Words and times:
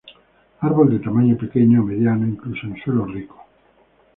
Árbol 0.61 0.89
de 0.89 0.97
tamaño 0.99 1.37
pequeño 1.37 1.81
a 1.81 1.83
mediano, 1.83 2.25
incluso 2.25 2.65
en 2.65 2.75
suelos 2.81 3.11
ricos. 3.13 3.37